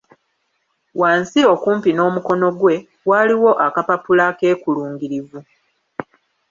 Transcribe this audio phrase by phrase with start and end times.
[0.99, 2.75] Wansi okumpi n'omukono gwe,
[3.09, 5.39] waaliwo akapapula akeekulungirivu.